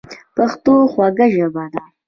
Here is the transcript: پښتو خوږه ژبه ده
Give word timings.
پښتو 0.35 0.73
خوږه 0.91 1.27
ژبه 1.35 1.63
ده 1.73 1.81